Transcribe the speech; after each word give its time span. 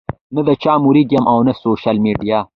نۀ 0.33 0.41
د 0.47 0.49
چا 0.63 0.73
مريد 0.85 1.09
يم 1.15 1.25
او 1.31 1.37
نۀ 1.45 1.53
سوشل 1.61 1.97
ميډيا 2.05 2.39